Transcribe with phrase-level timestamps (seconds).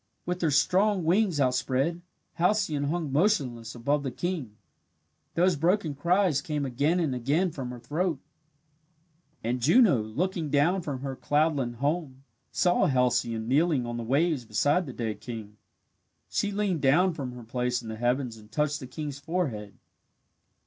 [0.25, 2.01] With her strong wings outspread,
[2.39, 4.55] Halcyone hung motionless above the king.
[5.35, 8.19] Those broken cries came again and again from her throat.
[9.43, 14.87] And Juno, looking down from her cloudland home, saw Halcyone kneeling on the waves beside
[14.87, 15.57] the dead king.
[16.27, 19.75] She leaned down from her place in the heavens and touched the king's forehead.